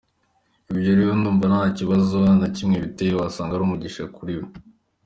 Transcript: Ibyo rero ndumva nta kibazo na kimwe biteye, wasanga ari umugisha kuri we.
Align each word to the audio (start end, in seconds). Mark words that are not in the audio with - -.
Ibyo 0.71 0.91
rero 0.97 1.11
ndumva 1.19 1.45
nta 1.51 1.63
kibazo 1.77 2.17
na 2.39 2.47
kimwe 2.55 2.77
biteye, 2.83 3.13
wasanga 3.19 3.51
ari 3.53 3.63
umugisha 3.65 4.03
kuri 4.15 4.33
we. 4.39 4.47